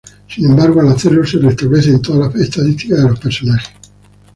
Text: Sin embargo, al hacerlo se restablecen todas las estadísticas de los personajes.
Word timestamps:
Sin 0.27 0.47
embargo, 0.49 0.79
al 0.81 0.87
hacerlo 0.87 1.23
se 1.23 1.37
restablecen 1.37 2.01
todas 2.01 2.33
las 2.33 2.41
estadísticas 2.43 3.03
de 3.03 3.09
los 3.09 3.19
personajes. 3.19 3.71